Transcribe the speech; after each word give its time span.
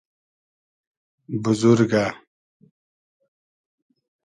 بوزورگۂ 1.41 1.95